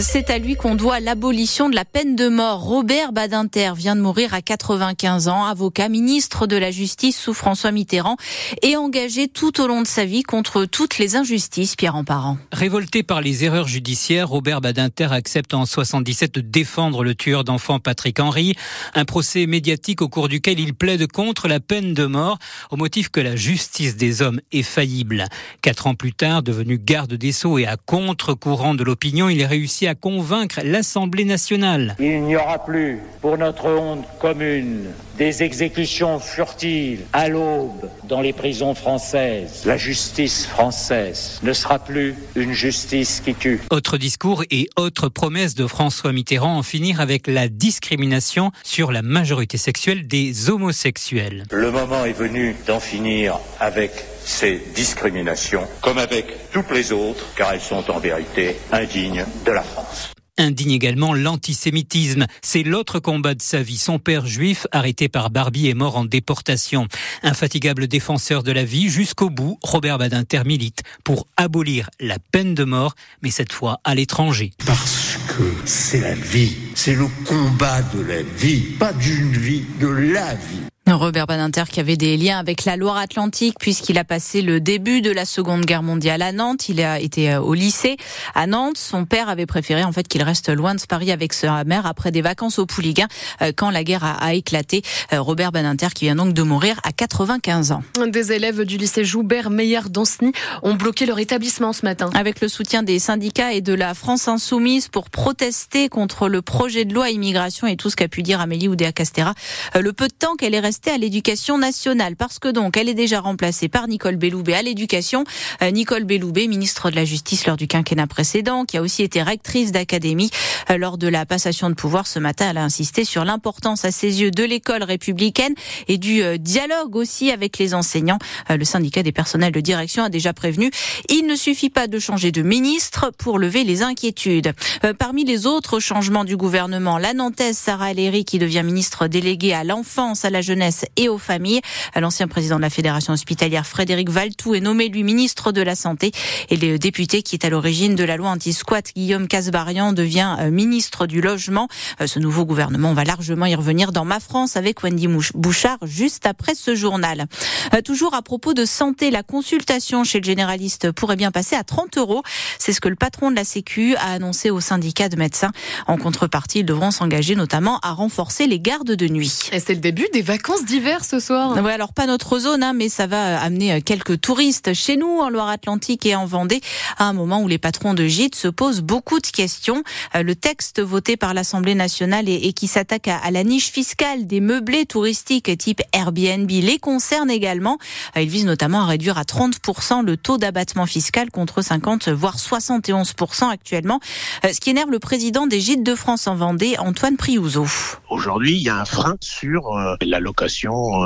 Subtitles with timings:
[0.00, 2.60] C'est à lui qu'on doit l'abolition de la peine de mort.
[2.60, 7.72] Robert Badinter vient de mourir à 95 ans, avocat, ministre de la Justice sous François
[7.72, 8.16] Mitterrand
[8.62, 12.36] et engagé tout au long de sa vie contre toutes les injustices, Pierre Parent.
[12.52, 17.78] Révolté par les erreurs judiciaires, Robert Badinter accepte en 77 de défendre le tueur d'enfants
[17.78, 18.54] Patrick Henry,
[18.94, 22.38] un procès médiatique au cours duquel il plaide contre la peine de mort
[22.70, 25.24] au motif que la justice des hommes est faillible.
[25.62, 29.42] Quatre ans plus tard, devenu garde des Sceaux et à contre-courant de l'opinion, il
[29.86, 31.96] à convaincre l'Assemblée nationale.
[31.98, 34.86] Il n'y aura plus, pour notre honte commune,
[35.18, 39.62] des exécutions furtives à l'aube dans les prisons françaises.
[39.64, 43.60] La justice française ne sera plus une justice qui tue.
[43.70, 49.02] Autre discours et autre promesse de François Mitterrand en finir avec la discrimination sur la
[49.02, 51.44] majorité sexuelle des homosexuels.
[51.50, 53.92] Le moment est venu d'en finir avec
[54.26, 59.62] ces discriminations, comme avec toutes les autres, car elles sont en vérité indignes de la
[59.62, 62.26] France indigne également l'antisémitisme.
[62.42, 63.78] C'est l'autre combat de sa vie.
[63.78, 66.88] Son père juif, arrêté par Barbie, est mort en déportation.
[67.22, 72.64] Infatigable défenseur de la vie jusqu'au bout, Robert Badinter milite pour abolir la peine de
[72.64, 74.52] mort, mais cette fois à l'étranger.
[74.66, 79.88] Parce que c'est la vie, c'est le combat de la vie, pas d'une vie, de
[79.88, 80.66] la vie.
[80.94, 85.10] Robert Badinter qui avait des liens avec la Loire-Atlantique puisqu'il a passé le début de
[85.10, 86.68] la Seconde Guerre mondiale à Nantes.
[86.68, 87.96] Il a été euh, au lycée
[88.36, 88.78] à Nantes.
[88.78, 92.12] Son père avait préféré en fait qu'il reste loin de Paris avec sa mère après
[92.12, 93.08] des vacances au Pouliguen
[93.42, 94.82] euh, quand la guerre a, éclaté.
[95.12, 97.82] Euh, Robert Badinter qui vient donc de mourir à 95 ans.
[98.06, 102.10] Des élèves du lycée Joubert Meillard d'Anceny ont bloqué leur établissement ce matin.
[102.14, 106.84] Avec le soutien des syndicats et de la France insoumise pour protester contre le projet
[106.84, 109.34] de loi immigration et tout ce qu'a pu dire Amélie Oudéa-Castera.
[109.74, 112.94] Le peu de temps qu'elle est restée à l'éducation nationale parce que donc elle est
[112.94, 115.24] déjà remplacée par Nicole Belloubet à l'éducation.
[115.62, 119.22] Euh, Nicole Belloubet, ministre de la Justice lors du quinquennat précédent, qui a aussi été
[119.22, 120.30] rectrice d'académie
[120.70, 122.48] euh, lors de la passation de pouvoir ce matin.
[122.50, 125.54] Elle a insisté sur l'importance à ses yeux de l'école républicaine
[125.88, 128.18] et du euh, dialogue aussi avec les enseignants.
[128.50, 130.70] Le syndicat des personnels de direction a déjà prévenu.
[131.08, 134.52] Il ne suffit pas de changer de ministre pour lever les inquiétudes.
[134.98, 139.64] Parmi les autres changements du gouvernement, la Nantaise Sarah Aléry qui devient ministre déléguée à
[139.64, 140.65] l'enfance, à la jeunesse
[140.96, 141.60] et aux familles.
[141.94, 146.12] L'ancien président de la Fédération hospitalière Frédéric Valtou est nommé lui ministre de la Santé
[146.50, 150.50] et le député qui est à l'origine de la loi anti-squat Guillaume Casbarian devient euh,
[150.50, 151.68] ministre du Logement.
[152.00, 156.26] Euh, ce nouveau gouvernement va largement y revenir dans Ma France avec Wendy Bouchard juste
[156.26, 157.26] après ce journal.
[157.74, 161.64] Euh, toujours à propos de santé, la consultation chez le généraliste pourrait bien passer à
[161.64, 162.22] 30 euros.
[162.58, 165.52] C'est ce que le patron de la Sécu a annoncé au syndicat de médecins.
[165.86, 169.50] En contrepartie, ils devront s'engager notamment à renforcer les gardes de nuit.
[169.52, 171.56] C'est le début des vacances d'hiver ce soir.
[171.62, 175.18] Oui, alors pas notre zone, hein, mais ça va amener euh, quelques touristes chez nous,
[175.20, 176.60] en Loire-Atlantique et en Vendée,
[176.98, 179.82] à un moment où les patrons de gîtes se posent beaucoup de questions.
[180.14, 184.40] Euh, le texte voté par l'Assemblée nationale et, qui s'attaque à, la niche fiscale des
[184.40, 187.78] meublés touristiques type Airbnb les concerne également.
[188.16, 192.36] Euh, il vise notamment à réduire à 30% le taux d'abattement fiscal contre 50 voire
[192.36, 194.00] 71% actuellement.
[194.44, 197.66] Ce qui énerve le président des gîtes de France en Vendée, Antoine Priouzeau.
[198.08, 200.45] Aujourd'hui, il y a un frein sur la location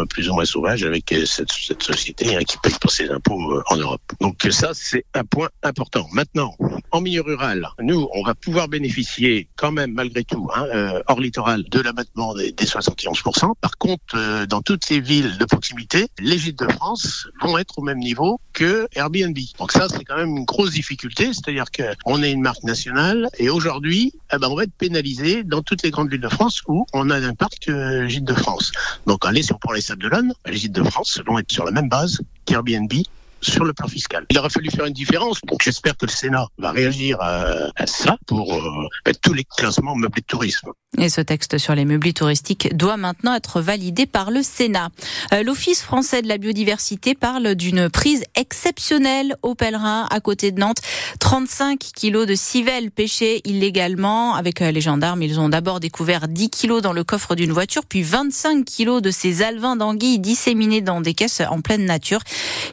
[0.00, 1.50] euh, plus ou moins sauvage avec euh, cette,
[1.82, 4.02] société hein, qui paye pour ses impôts euh, en Europe.
[4.20, 6.06] Donc ça, c'est un point important.
[6.12, 6.54] Maintenant,
[6.90, 10.66] en milieu rural, nous, on va pouvoir bénéficier quand même, malgré tout, hein,
[11.06, 13.52] hors littoral, de l'abattement des, des 71%.
[13.60, 17.82] Par contre, dans toutes ces villes de proximité, les gîtes de France vont être au
[17.82, 19.36] même niveau que Airbnb.
[19.58, 23.50] Donc ça, c'est quand même une grosse difficulté, c'est-à-dire qu'on est une marque nationale et
[23.50, 26.86] aujourd'hui, eh ben, on va être pénalisé dans toutes les grandes villes de France où
[26.92, 28.72] on a un parc euh, de France.
[29.06, 31.64] Donc allez, si on prend les Sables d'Olonne, les gîtes de France vont être sur
[31.64, 32.92] la même base qu'Airbnb
[33.40, 34.24] sur le plan fiscal.
[34.30, 38.16] Il aurait fallu faire une différence, donc j'espère que le Sénat va réagir à, ça
[38.26, 40.70] pour euh, mettre tous les classements meublés de tourisme.
[40.98, 44.88] Et ce texte sur les meublés touristiques doit maintenant être validé par le Sénat.
[45.32, 50.60] Euh, L'Office français de la biodiversité parle d'une prise exceptionnelle au pèlerins à côté de
[50.60, 50.80] Nantes.
[51.20, 54.34] 35 kilos de civelles pêchées illégalement.
[54.34, 57.82] Avec euh, les gendarmes, ils ont d'abord découvert 10 kilos dans le coffre d'une voiture,
[57.86, 62.20] puis 25 kilos de ces alevins d'anguilles disséminés dans des caisses en pleine nature.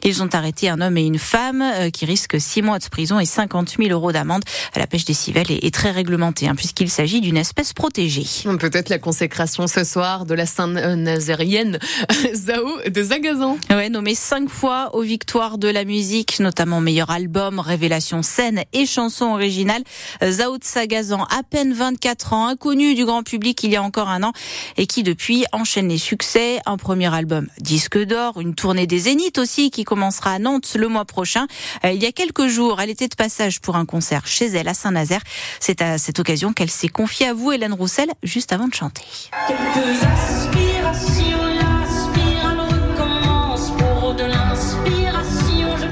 [0.02, 3.20] Ils ont arrêté un homme et une femme euh, qui risquent 6 mois de prison
[3.20, 4.42] et 50 000 euros d'amende.
[4.74, 8.24] La pêche des civelles est très réglementée hein, puisqu'il s'agit d'une espèce protégée.
[8.58, 11.78] Peut-être la consécration ce soir de la sainte nazérienne
[12.34, 13.58] Zao de Zagazan.
[13.70, 18.86] Ouais, nommé cinq fois aux victoires de la musique, notamment meilleur album, révélation scène et
[18.86, 19.82] chanson originale.
[20.24, 24.08] Zao de Sagazan, à peine 24 ans, inconnu du grand public il y a encore
[24.08, 24.32] un an,
[24.76, 26.60] et qui depuis enchaîne les succès.
[26.66, 30.76] Un premier album disque d'or, une tournée des Zéniths aussi qui commencera à Nantes Nantes
[30.78, 31.46] le mois prochain.
[31.84, 34.68] Euh, il y a quelques jours, elle était de passage pour un concert chez elle
[34.68, 35.20] à Saint-Nazaire.
[35.60, 39.02] C'est à cette occasion qu'elle s'est confiée à vous, Hélène Roussel, juste avant de chanter.
[39.46, 41.38] Quelques aspirations.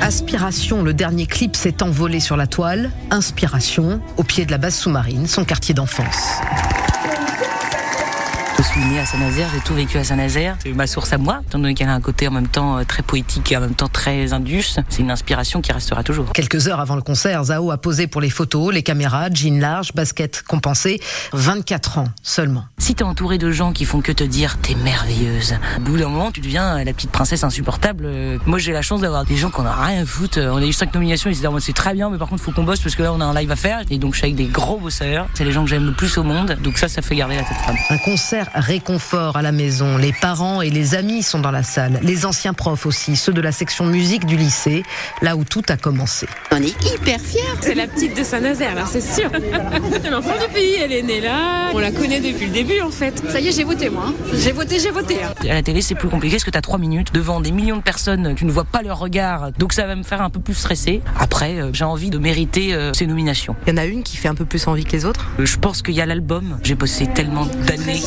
[0.06, 2.93] Aspiration, le dernier clip s'est envolé sur la toile.
[3.11, 6.38] Inspiration, au pied de la base sous-marine, son quartier d'enfance.
[8.58, 10.56] Je suis née à Saint-Nazaire, j'ai tout vécu à Saint-Nazaire.
[10.62, 12.85] C'est ma source à moi, étant donné qu'elle a un côté en même temps euh,
[12.85, 14.79] très poétique et en même temps très indus.
[14.88, 16.32] C'est une inspiration qui restera toujours.
[16.32, 19.93] Quelques heures avant le concert, Zao a posé pour les photos, les caméras, jean large,
[19.94, 21.00] basket compensé.
[21.35, 22.64] 24 ans seulement.
[22.79, 26.08] Si t'es entouré de gens qui font que te dire t'es merveilleuse, au bout d'un
[26.08, 28.05] moment tu deviens la petite princesse insupportable.
[28.06, 30.38] Euh, moi j'ai la chance d'avoir des gens qu'on a rien à foutre.
[30.38, 32.53] On a eu cinq nominations, ils se disent c'est très bien, mais par contre faut
[32.53, 33.82] qu'on bosse parce que là on a un live à faire.
[33.91, 35.26] Et donc je suis avec des gros bosseurs.
[35.35, 36.56] C'est les gens que j'aime le plus au monde.
[36.62, 37.76] Donc ça, ça fait garder la tête froide.
[37.91, 39.97] Un concert réconfort à la maison.
[39.97, 42.00] Les parents et les amis sont dans la salle.
[42.03, 44.82] Les anciens profs aussi, ceux de la section musique du lycée,
[45.23, 46.26] là où tout a commencé.
[46.53, 47.41] On est hyper fiers.
[47.61, 49.31] C'est la petite de Saint-Nazaire, là, c'est sûr.
[50.03, 51.70] C'est l'enfant du pays, elle est née là.
[51.75, 53.23] On la connaît depuis le début, en fait.
[53.31, 54.12] Ça y est, j'ai voté, moi.
[54.35, 55.17] J'ai voté, j'ai voté.
[55.23, 57.82] À la télé, c'est plus compliqué parce que t'as trois minutes devant des millions de
[57.82, 58.35] personnes.
[58.35, 59.53] Tu ne vois pas leur regard.
[59.58, 61.03] Donc ça va me faire un peu plus stresser.
[61.19, 63.56] Après, euh, j'ai envie de mériter euh, ces nominations.
[63.67, 65.26] Il y en a une qui fait un peu plus envie que les autres?
[65.38, 66.58] Euh, Je pense qu'il y a l'album.
[66.62, 68.00] J'ai bossé tellement d'années.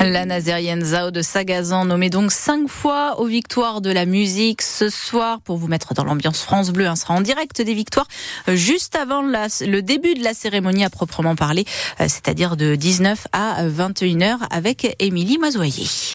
[0.00, 4.88] La nazérienne Zao de Sagazan, nommée donc cinq fois aux victoires de la musique ce
[4.88, 6.86] soir pour vous mettre dans l'ambiance France Bleu.
[6.86, 8.08] Un sera en direct des victoires
[8.48, 11.64] euh, juste avant le début de la cérémonie à proprement parler,
[12.00, 15.86] euh, c'est-à-dire de 19 à 21h avec Émilie Mazoyer.